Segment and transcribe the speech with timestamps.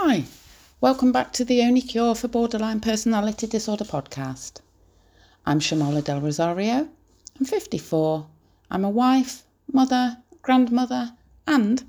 [0.00, 0.26] Hi,
[0.80, 4.60] welcome back to the Only Cure for Borderline Personality Disorder podcast.
[5.44, 6.88] I'm Shamola Del Rosario.
[7.36, 8.24] I'm 54.
[8.70, 9.42] I'm a wife,
[9.72, 11.14] mother, grandmother,
[11.48, 11.82] and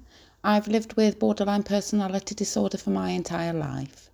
[0.44, 4.10] I've lived with borderline personality disorder for my entire life.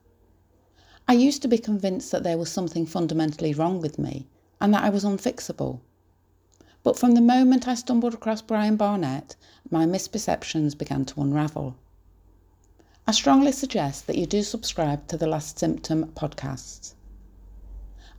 [1.07, 4.27] I used to be convinced that there was something fundamentally wrong with me
[4.59, 5.79] and that I was unfixable.
[6.83, 9.37] But from the moment I stumbled across Brian Barnett,
[9.71, 11.77] my misperceptions began to unravel.
[13.07, 16.95] I strongly suggest that you do subscribe to the Last Symptom podcast.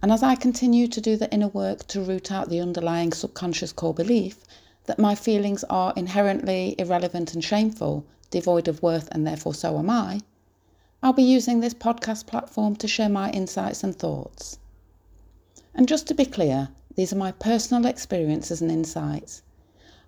[0.01, 3.73] And as I continue to do the inner work to root out the underlying subconscious
[3.73, 4.45] core belief
[4.85, 9.91] that my feelings are inherently irrelevant and shameful, devoid of worth, and therefore so am
[9.91, 10.21] I,
[11.03, 14.57] I'll be using this podcast platform to share my insights and thoughts.
[15.75, 19.43] And just to be clear, these are my personal experiences and insights.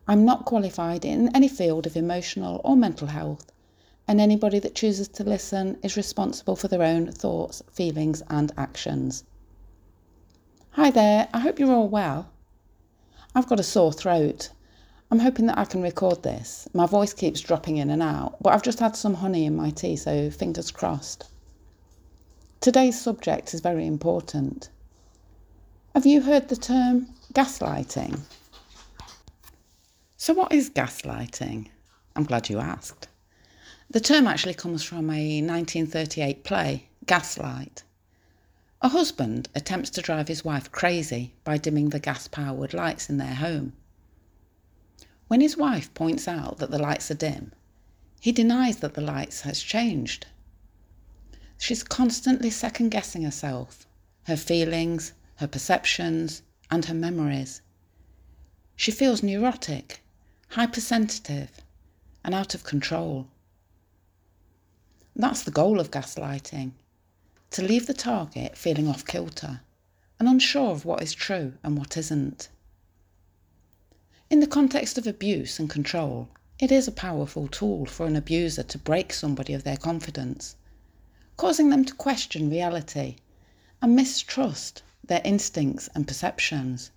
[0.07, 3.51] I'm not qualified in any field of emotional or mental health
[4.09, 9.23] and anybody that chooses to listen is responsible for their own thoughts, feelings, and actions.
[10.71, 12.31] Hi there, I hope you're all well.
[13.35, 14.49] I've got a sore throat.
[15.11, 16.67] I'm hoping that I can record this.
[16.73, 19.69] My voice keeps dropping in and out, but I've just had some honey in my
[19.69, 21.27] tea, so fingers crossed.
[22.61, 24.71] Today's subject is very important.
[25.95, 28.21] Have you heard the term gaslighting?
[30.17, 31.69] So, what is gaslighting?
[32.17, 33.09] I'm glad you asked.
[33.91, 37.85] The term actually comes from a 1938 play, Gaslight.
[38.83, 43.17] A husband attempts to drive his wife crazy by dimming the gas powered lights in
[43.17, 43.73] their home.
[45.29, 47.53] When his wife points out that the lights are dim,
[48.21, 50.27] he denies that the lights has changed.
[51.57, 53.87] She's constantly second guessing herself,
[54.25, 57.63] her feelings, her perceptions, and her memories.
[58.77, 60.03] She feels neurotic,
[60.51, 61.63] hypersensitive,
[62.23, 63.29] and out of control.
[65.21, 66.71] That's the goal of gaslighting
[67.51, 69.63] to leave the target feeling off kilter
[70.21, 72.49] and unsure of what is true and what isn't.
[74.31, 76.29] In the context of abuse and control,
[76.61, 80.55] it is a powerful tool for an abuser to break somebody of their confidence,
[81.37, 83.17] causing them to question reality
[83.83, 86.93] and mistrust their instincts and perceptions.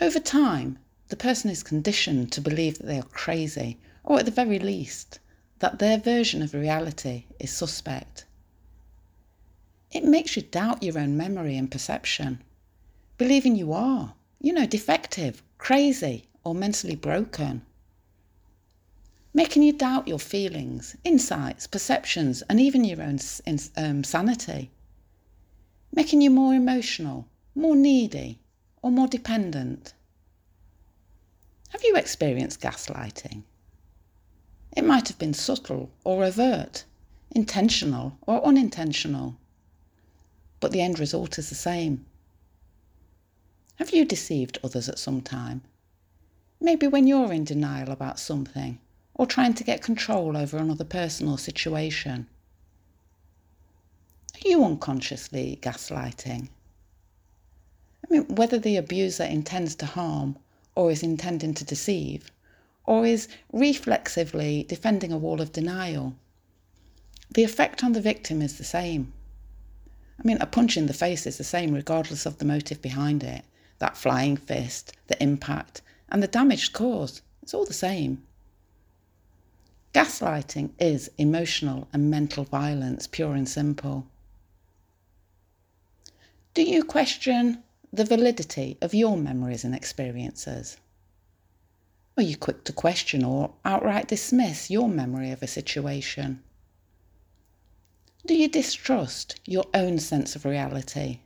[0.00, 4.30] Over time, the person is conditioned to believe that they are crazy, or at the
[4.30, 5.18] very least,
[5.58, 8.24] that their version of reality is suspect.
[9.90, 12.42] It makes you doubt your own memory and perception,
[13.16, 17.62] believing you are, you know, defective, crazy, or mentally broken.
[19.32, 23.18] Making you doubt your feelings, insights, perceptions, and even your own
[23.76, 24.70] um, sanity.
[25.94, 28.38] Making you more emotional, more needy,
[28.82, 29.94] or more dependent.
[31.70, 33.42] Have you experienced gaslighting?
[34.76, 36.84] It might have been subtle or overt,
[37.30, 39.38] intentional or unintentional,
[40.60, 42.04] but the end result is the same.
[43.76, 45.62] Have you deceived others at some time?
[46.60, 48.78] Maybe when you're in denial about something
[49.14, 52.26] or trying to get control over another person or situation.
[54.34, 56.48] Are you unconsciously gaslighting?
[58.04, 60.36] I mean, whether the abuser intends to harm
[60.74, 62.30] or is intending to deceive,
[62.86, 66.14] or is reflexively defending a wall of denial,
[67.30, 69.12] the effect on the victim is the same.
[70.18, 73.22] I mean, a punch in the face is the same regardless of the motive behind
[73.22, 73.44] it.
[73.78, 78.22] That flying fist, the impact, and the damage caused, it's all the same.
[79.92, 84.06] Gaslighting is emotional and mental violence, pure and simple.
[86.54, 90.78] Do you question the validity of your memories and experiences?
[92.18, 96.42] Are you quick to question or outright dismiss your memory of a situation?
[98.24, 101.20] Do you distrust your own sense of reality?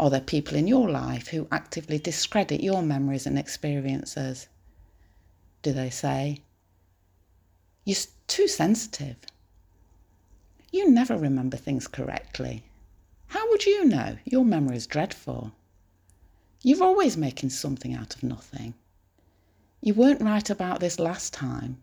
[0.00, 4.48] Are there people in your life who actively discredit your memories and experiences?
[5.62, 6.40] Do they say,
[7.84, 9.18] You're too sensitive?
[10.72, 12.64] You never remember things correctly.
[13.28, 14.18] How would you know?
[14.24, 15.52] Your memory is dreadful.
[16.62, 18.74] You're always making something out of nothing.
[19.84, 21.82] You weren't right about this last time.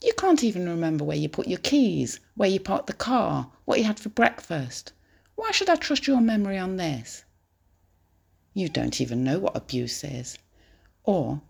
[0.00, 3.80] You can't even remember where you put your keys, where you parked the car, what
[3.80, 4.92] you had for breakfast.
[5.34, 7.24] Why should I trust your memory on this?
[8.54, 10.38] You don't even know what abuse is.
[11.02, 11.40] Or,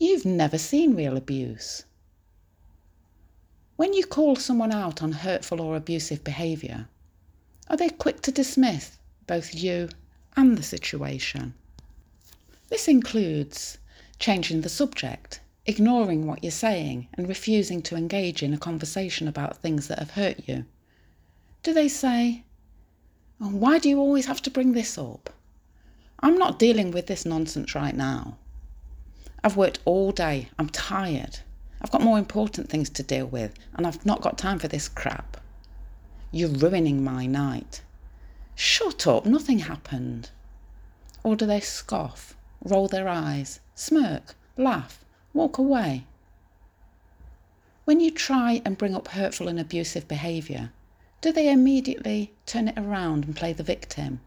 [0.00, 1.84] you've never seen real abuse.
[3.76, 6.88] When you call someone out on hurtful or abusive behaviour,
[7.68, 8.98] are they quick to dismiss
[9.28, 9.88] both you
[10.36, 11.54] and the situation?
[12.68, 13.78] This includes
[14.18, 19.58] changing the subject, ignoring what you're saying and refusing to engage in a conversation about
[19.58, 20.64] things that have hurt you?
[21.62, 22.44] Do they say,
[23.40, 25.30] oh, Why do you always have to bring this up?
[26.20, 28.38] I'm not dealing with this nonsense right now.
[29.42, 31.40] I've worked all day, I'm tired.
[31.80, 34.88] I've got more important things to deal with, and I've not got time for this
[34.88, 35.36] crap.
[36.32, 37.82] You're ruining my night.
[38.54, 40.30] Shut up, nothing happened.
[41.22, 46.04] Or do they scoff, roll their eyes, smirk, laugh, walk away?
[47.84, 50.72] When you try and bring up hurtful and abusive behaviour,
[51.20, 54.20] do they immediately turn it around and play the victim?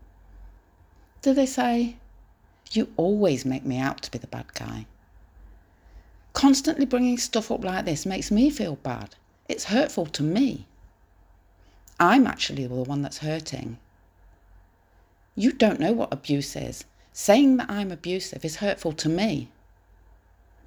[1.22, 1.98] Do they say,
[2.72, 4.88] You always make me out to be the bad guy?
[6.34, 9.16] Constantly bringing stuff up like this makes me feel bad.
[9.48, 10.66] It's hurtful to me.
[12.00, 13.78] I'm actually the one that's hurting.
[15.36, 16.84] You don't know what abuse is.
[17.14, 19.50] Saying that I'm abusive is hurtful to me.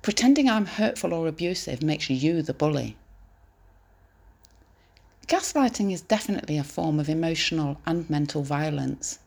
[0.03, 2.97] Pretending I'm hurtful or abusive makes you the bully.
[5.27, 9.21] Gaslighting is definitely a form of emotional and mental violence.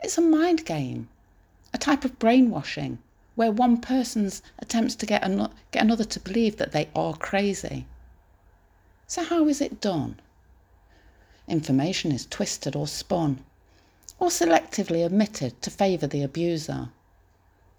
[0.00, 1.08] It's a mind game,
[1.72, 2.98] a type of brainwashing
[3.34, 7.86] where one person's attempts to get, an- get another to believe that they are crazy.
[9.08, 10.20] So, how is it done?
[11.48, 13.44] Information is twisted or spun,
[14.18, 16.88] or selectively omitted to favour the abuser.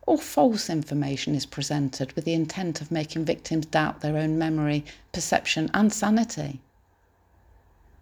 [0.06, 4.86] Or false information is presented with the intent of making victims doubt their own memory,
[5.12, 6.62] perception, and sanity.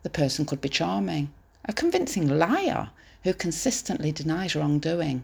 [0.01, 1.31] The person could be charming,
[1.65, 2.89] a convincing liar
[3.23, 5.23] who consistently denies wrongdoing,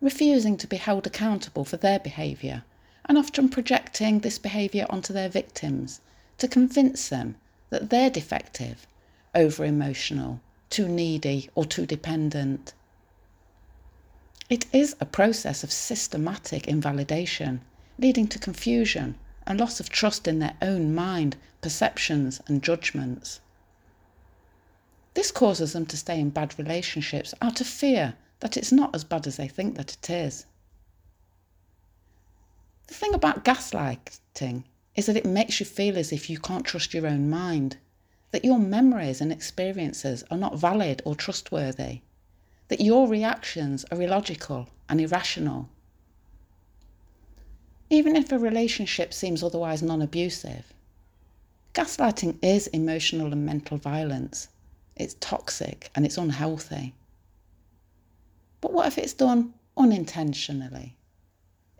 [0.00, 2.64] refusing to be held accountable for their behaviour,
[3.04, 6.00] and often projecting this behaviour onto their victims
[6.38, 7.36] to convince them
[7.70, 8.86] that they're defective
[9.34, 10.40] over emotional,
[10.72, 12.72] too needy, or too dependent.
[14.48, 17.60] It is a process of systematic invalidation,
[17.98, 19.16] leading to confusion
[19.46, 23.40] and loss of trust in their own mind, perceptions, and judgments.
[25.12, 29.04] This causes them to stay in bad relationships out of fear that it's not as
[29.04, 30.46] bad as they think that it is.
[32.86, 34.64] The thing about gaslighting
[34.96, 37.76] is that it makes you feel as if you can't trust your own mind
[38.32, 42.00] that your memories and experiences are not valid or trustworthy,
[42.68, 45.68] that your reactions are illogical and irrational.
[47.90, 50.72] Even if a relationship seems otherwise non abusive,
[51.74, 54.48] gaslighting is emotional and mental violence.
[54.96, 56.94] It's toxic and it's unhealthy.
[58.62, 60.96] But what if it's done unintentionally?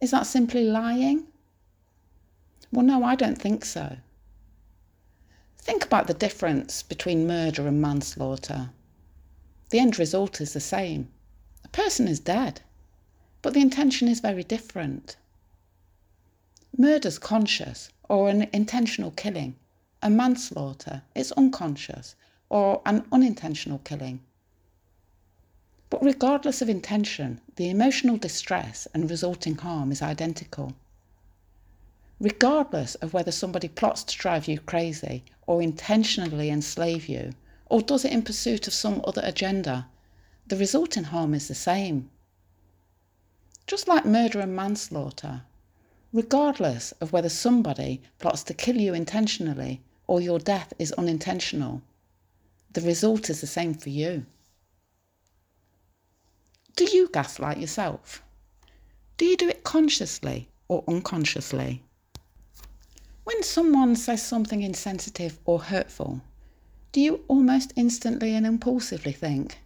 [0.02, 1.26] Is that simply lying?
[2.72, 3.96] Well, no, I don't think so.
[5.62, 8.70] Think about the difference between murder and manslaughter.
[9.70, 11.08] The end result is the same.
[11.64, 12.62] A person is dead,
[13.42, 15.16] but the intention is very different.
[16.76, 19.54] Murder's conscious or an intentional killing,
[20.02, 22.16] and manslaughter is unconscious
[22.48, 24.18] or an unintentional killing.
[25.90, 30.74] But regardless of intention, the emotional distress and resulting harm is identical
[32.22, 37.32] regardless of whether somebody plots to drive you crazy or intentionally enslave you,
[37.66, 39.86] or does it in pursuit of some other agenda,
[40.46, 42.10] the resulting harm is the same.
[43.66, 45.42] Just like murder and manslaughter,
[46.12, 51.82] regardless of whether somebody plots to kill you intentionally or your death is unintentional,
[52.72, 54.26] the result is the same for you.
[56.76, 58.22] Do you gaslight yourself?
[59.16, 61.82] Do you do it consciously or unconsciously?
[63.24, 66.22] When someone says something insensitive or hurtful,
[66.90, 69.58] do you almost instantly and impulsively think,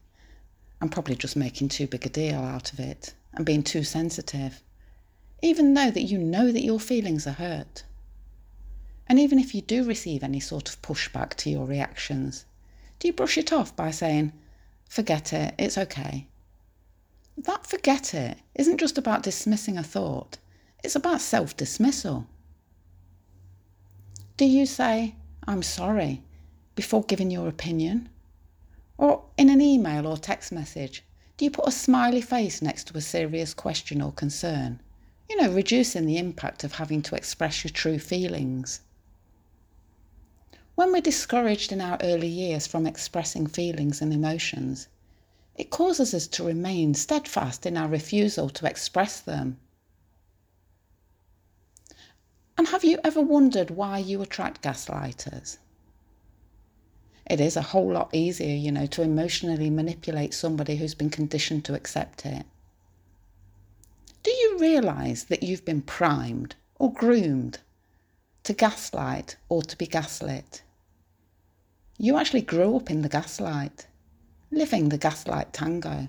[0.80, 4.62] I'm probably just making too big a deal out of it and being too sensitive,
[5.42, 7.84] even though that you know that your feelings are hurt?
[9.06, 12.44] And even if you do receive any sort of pushback to your reactions,
[12.98, 14.32] do you brush it off by saying,
[14.86, 16.26] forget it, it's okay?
[17.38, 20.36] That forget it isn't just about dismissing a thought,
[20.84, 22.26] it's about self dismissal.
[24.36, 25.14] Do you say,
[25.46, 26.22] I'm sorry,
[26.74, 28.10] before giving your opinion?
[28.98, 31.02] Or in an email or text message,
[31.38, 34.80] do you put a smiley face next to a serious question or concern?
[35.30, 38.82] You know, reducing the impact of having to express your true feelings.
[40.74, 44.88] When we're discouraged in our early years from expressing feelings and emotions,
[45.54, 49.56] it causes us to remain steadfast in our refusal to express them.
[52.58, 55.58] And have you ever wondered why you attract gaslighters?
[57.28, 61.64] It is a whole lot easier, you know, to emotionally manipulate somebody who's been conditioned
[61.66, 62.46] to accept it.
[64.22, 67.58] Do you realise that you've been primed or groomed
[68.46, 70.62] to gaslight or to be gaslit.
[71.98, 73.88] You actually grew up in the gaslight,
[74.52, 76.06] living the gaslight tango.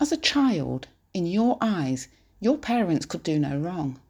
[0.00, 2.08] As a child, in your eyes,
[2.40, 4.00] your parents could do no wrong.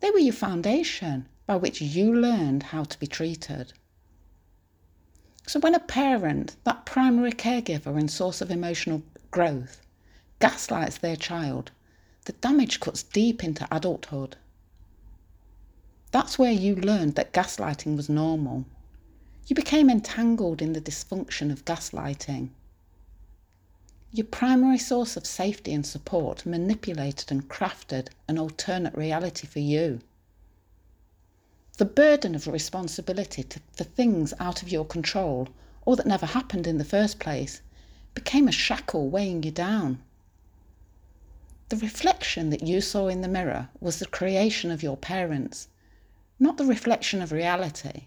[0.00, 3.72] They were your foundation by which you learned how to be treated.
[5.46, 9.80] So, when a parent, that primary caregiver and source of emotional growth,
[10.40, 11.70] gaslights their child,
[12.26, 14.36] the damage cuts deep into adulthood.
[16.10, 18.66] That's where you learned that gaslighting was normal.
[19.46, 22.50] You became entangled in the dysfunction of gaslighting.
[24.10, 30.00] Your primary source of safety and support manipulated and crafted an alternate reality for you.
[31.76, 35.48] The burden of responsibility for things out of your control
[35.84, 37.60] or that never happened in the first place
[38.14, 40.02] became a shackle weighing you down.
[41.68, 45.68] The reflection that you saw in the mirror was the creation of your parents,
[46.38, 48.04] not the reflection of reality.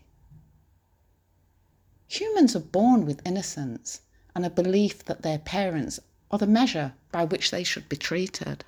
[2.07, 4.01] Humans are born with innocence
[4.35, 5.99] and a belief that their parents
[6.31, 8.63] are the measure by which they should be treated.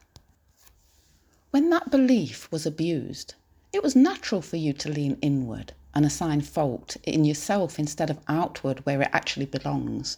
[1.51, 3.36] When that belief was abused,
[3.72, 8.20] it was natural for you to lean inward and assign fault in yourself instead of
[8.27, 10.17] outward where it actually belongs.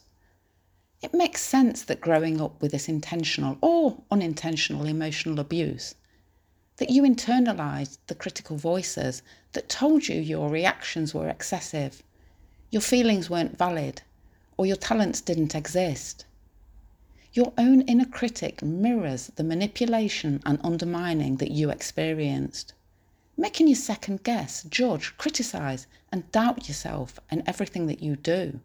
[1.02, 5.96] It makes sense that growing up with this intentional or unintentional emotional abuse,
[6.78, 9.22] that you internalized the critical voices
[9.52, 12.02] that told you your reactions were excessive,
[12.72, 14.02] your feelings weren't valid,
[14.58, 16.26] or your talents didn't exist.
[17.34, 22.74] Your own inner critic mirrors the manipulation and undermining that you experienced,
[23.36, 28.62] making you second guess, judge, criticize, and doubt yourself and everything that you do.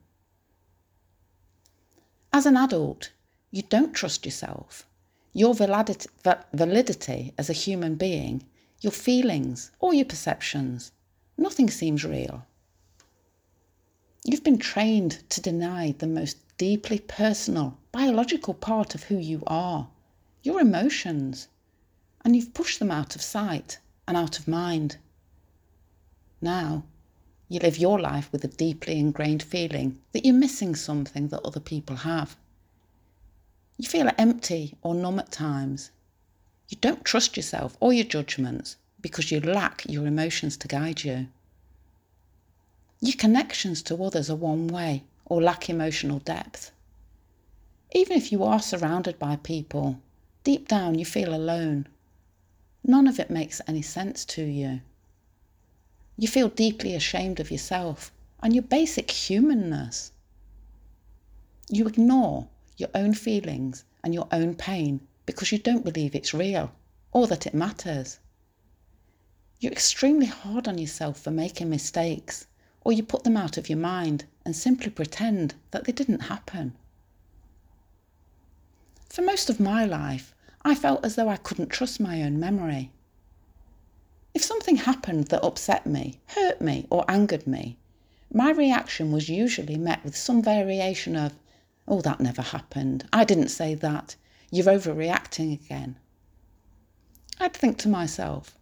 [2.32, 3.10] As an adult,
[3.50, 4.86] you don't trust yourself,
[5.32, 8.44] your validity as a human being,
[8.80, 10.92] your feelings, or your perceptions.
[11.36, 12.46] Nothing seems real.
[14.24, 19.88] You've been trained to deny the most deeply personal, biological part of who you are,
[20.42, 21.48] your emotions,
[22.22, 24.98] and you've pushed them out of sight and out of mind.
[26.42, 26.84] Now,
[27.48, 31.60] you live your life with a deeply ingrained feeling that you're missing something that other
[31.60, 32.36] people have.
[33.78, 35.90] You feel empty or numb at times.
[36.68, 41.28] You don't trust yourself or your judgments because you lack your emotions to guide you.
[43.02, 46.70] Your connections to others are one way or lack emotional depth.
[47.92, 50.02] Even if you are surrounded by people,
[50.44, 51.88] deep down you feel alone.
[52.84, 54.82] None of it makes any sense to you.
[56.18, 60.12] You feel deeply ashamed of yourself and your basic humanness.
[61.70, 66.72] You ignore your own feelings and your own pain because you don't believe it's real
[67.12, 68.18] or that it matters.
[69.58, 72.46] You're extremely hard on yourself for making mistakes,
[72.82, 76.74] or you put them out of your mind and simply pretend that they didn't happen.
[79.08, 82.90] For most of my life, I felt as though I couldn't trust my own memory.
[84.34, 87.76] If something happened that upset me, hurt me, or angered me,
[88.32, 91.34] my reaction was usually met with some variation of,
[91.88, 93.08] Oh, that never happened.
[93.12, 94.14] I didn't say that.
[94.50, 95.96] You're overreacting again.
[97.40, 98.56] I'd think to myself,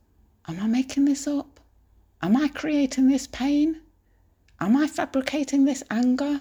[0.46, 1.60] Am I making this up?
[2.22, 3.82] Am I creating this pain?
[4.60, 6.40] Am I fabricating this anger?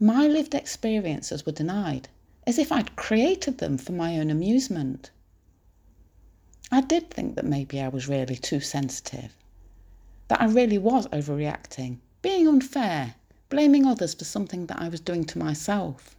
[0.00, 2.08] My lived experiences were denied,
[2.46, 5.10] as if I'd created them for my own amusement.
[6.70, 9.36] I did think that maybe I was really too sensitive,
[10.28, 13.16] that I really was overreacting, being unfair,
[13.50, 16.16] blaming others for something that I was doing to myself.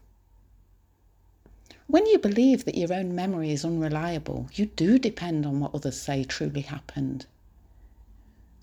[1.87, 5.99] When you believe that your own memory is unreliable, you do depend on what others
[5.99, 7.25] say truly happened.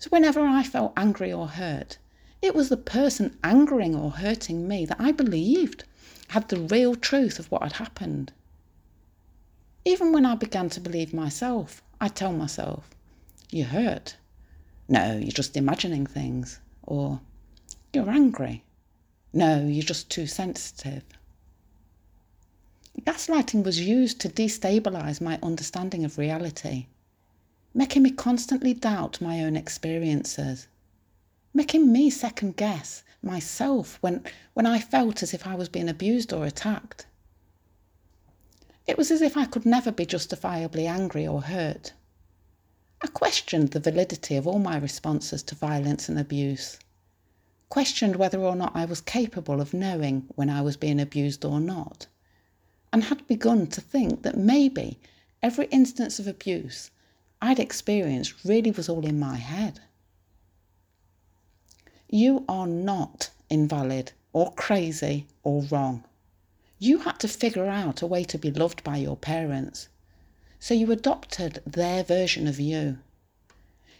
[0.01, 1.99] So, whenever I felt angry or hurt,
[2.41, 5.83] it was the person angering or hurting me that I believed
[6.29, 8.33] had the real truth of what had happened.
[9.85, 12.89] Even when I began to believe myself, I tell myself,
[13.51, 14.17] You're hurt.
[14.89, 16.59] No, you're just imagining things.
[16.81, 17.21] Or,
[17.93, 18.63] You're angry.
[19.33, 21.03] No, you're just too sensitive.
[23.01, 26.87] Gaslighting was used to destabilize my understanding of reality,
[27.73, 30.67] making me constantly doubt my own experiences,
[31.53, 34.23] making me second guess myself when,
[34.53, 37.05] when I felt as if I was being abused or attacked.
[38.87, 41.93] It was as if I could never be justifiably angry or hurt.
[43.01, 46.77] I questioned the validity of all my responses to violence and abuse,
[47.69, 51.61] questioned whether or not I was capable of knowing when I was being abused or
[51.61, 52.07] not,
[52.91, 54.99] and had begun to think that maybe
[55.41, 56.91] every instance of abuse
[57.43, 59.79] I'd experienced really was all in my head.
[62.07, 66.03] You are not invalid or crazy or wrong.
[66.77, 69.89] You had to figure out a way to be loved by your parents.
[70.59, 72.99] So you adopted their version of you.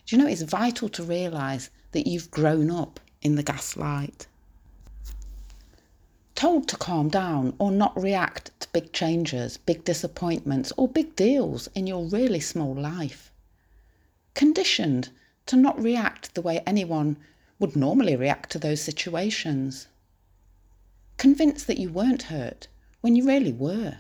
[0.06, 4.28] Do you know it's vital to realise that you've grown up in the gaslight?
[6.36, 11.70] Told to calm down or not react to big changes, big disappointments, or big deals
[11.74, 13.31] in your really small life.
[14.34, 15.10] Conditioned
[15.46, 17.18] to not react the way anyone
[17.60, 19.88] would normally react to those situations.
[21.18, 22.68] Convinced that you weren't hurt
[23.02, 24.00] when you really were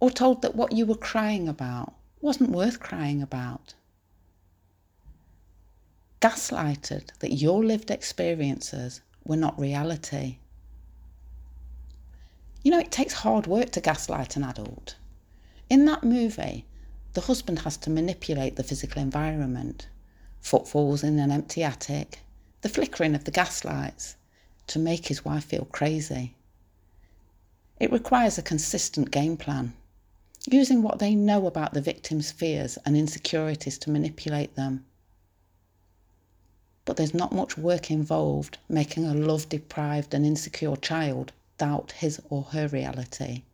[0.00, 3.74] or told that what you were crying about wasn't worth crying about.
[6.20, 10.38] Gaslighted that your lived experiences were not reality.
[12.62, 14.96] You know, it takes hard work to gaslight an adult.
[15.70, 16.66] In that movie,
[17.16, 19.88] the husband has to manipulate the physical environment
[20.38, 22.18] footfalls in an empty attic,
[22.60, 24.16] the flickering of the gaslights
[24.66, 26.34] to make his wife feel crazy.
[27.80, 29.72] It requires a consistent game plan
[30.46, 34.84] using what they know about the victim's fears and insecurities to manipulate them.
[36.84, 42.20] But there's not much work involved making a love deprived and insecure child doubt his
[42.28, 43.44] or her reality.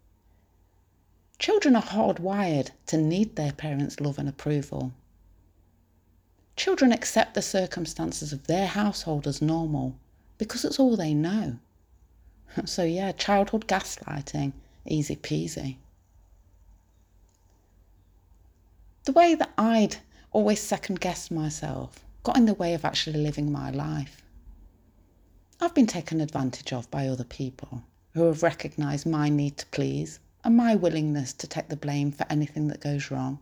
[1.38, 4.92] Children are hardwired to need their parents' love and approval.
[6.56, 9.96] Children accept the circumstances of their household as normal
[10.38, 11.58] because it's all they know.
[12.66, 14.52] So, yeah, childhood gaslighting,
[14.86, 15.76] easy peasy.
[19.04, 19.96] The way that I'd
[20.32, 24.22] always second guess myself got in the way of actually living my life.
[25.60, 27.82] I've been taken advantage of by other people
[28.14, 32.26] who have recognised my need to please and my willingness to take the blame for
[32.28, 33.38] anything that goes wrong.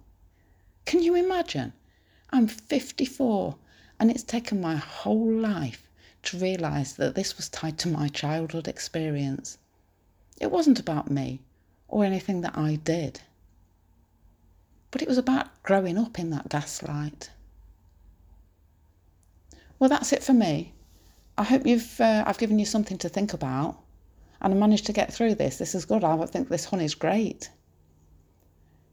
[0.84, 1.72] Can you imagine?
[2.30, 3.56] I'm 54
[3.98, 5.88] and it's taken my whole life
[6.22, 9.58] to realise that this was tied to my childhood experience.
[10.40, 11.40] It wasn't about me
[11.88, 13.20] or anything that I did.
[14.90, 17.30] But it was about growing up in that gaslight.
[19.78, 20.72] Well, that's it for me.
[21.38, 23.78] I hope you've uh, I've given you something to think about,
[24.40, 25.58] and I managed to get through this.
[25.58, 26.04] This is good.
[26.04, 27.50] I think this honey's great.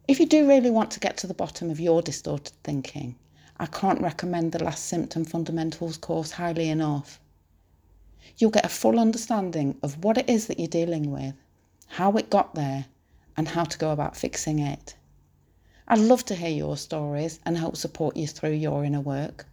[0.08, 3.16] If you do really want to get to the bottom of your distorted thinking,
[3.60, 7.20] I can't recommend the Last Symptom Fundamentals course highly enough.
[8.38, 11.34] You'll get a full understanding of what it is that you're dealing with,
[11.88, 12.86] how it got there,
[13.36, 14.96] and how to go about fixing it.
[15.88, 19.46] I'd love to hear your stories and help support you through your inner work.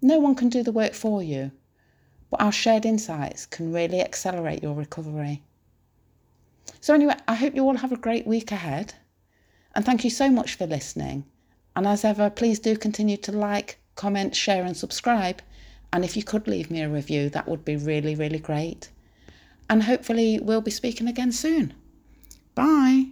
[0.00, 1.50] No one can do the work for you,
[2.30, 5.42] but our shared insights can really accelerate your recovery.
[6.80, 8.94] So, anyway, I hope you all have a great week ahead.
[9.74, 11.24] And thank you so much for listening.
[11.76, 15.42] And as ever, please do continue to like, comment, share, and subscribe.
[15.92, 18.90] And if you could leave me a review, that would be really, really great.
[19.68, 21.74] And hopefully, we'll be speaking again soon.
[22.54, 23.10] Bye.